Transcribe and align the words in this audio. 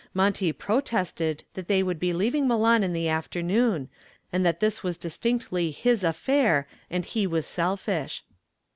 Monty 0.15 0.51
protested 0.51 1.43
that 1.53 1.67
they 1.67 1.83
would 1.83 1.99
be 1.99 2.11
leaving 2.11 2.47
Milan 2.47 2.81
in 2.83 2.91
the 2.91 3.07
afternoon, 3.07 3.87
and 4.33 4.43
that 4.43 4.59
this 4.59 4.81
was 4.81 4.97
distinctly 4.97 5.69
his 5.69 6.03
affair 6.03 6.67
and 6.89 7.05
he 7.05 7.27
was 7.27 7.45
selfish. 7.45 8.23